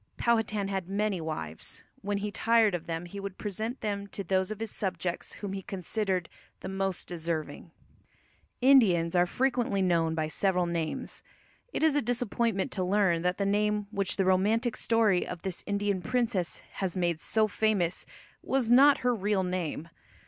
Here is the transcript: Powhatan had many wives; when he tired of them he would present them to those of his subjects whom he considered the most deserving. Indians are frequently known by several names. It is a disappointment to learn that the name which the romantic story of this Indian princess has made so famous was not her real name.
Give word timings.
Powhatan 0.17 0.67
had 0.67 0.89
many 0.89 1.21
wives; 1.21 1.83
when 2.01 2.17
he 2.17 2.31
tired 2.31 2.73
of 2.73 2.87
them 2.87 3.05
he 3.05 3.19
would 3.19 3.37
present 3.37 3.81
them 3.81 4.07
to 4.07 4.23
those 4.23 4.49
of 4.49 4.59
his 4.59 4.71
subjects 4.71 5.33
whom 5.33 5.53
he 5.53 5.61
considered 5.61 6.27
the 6.61 6.67
most 6.67 7.07
deserving. 7.07 7.69
Indians 8.61 9.15
are 9.15 9.27
frequently 9.27 9.79
known 9.79 10.15
by 10.15 10.27
several 10.27 10.65
names. 10.65 11.21
It 11.71 11.83
is 11.83 11.95
a 11.95 12.01
disappointment 12.01 12.71
to 12.71 12.83
learn 12.83 13.21
that 13.21 13.37
the 13.37 13.45
name 13.45 13.85
which 13.91 14.17
the 14.17 14.25
romantic 14.25 14.75
story 14.75 15.23
of 15.27 15.43
this 15.43 15.63
Indian 15.67 16.01
princess 16.01 16.63
has 16.81 16.97
made 16.97 17.21
so 17.21 17.45
famous 17.47 18.07
was 18.41 18.71
not 18.71 19.01
her 19.05 19.13
real 19.13 19.43
name. 19.43 19.87